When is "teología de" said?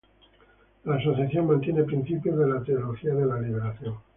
2.63-3.23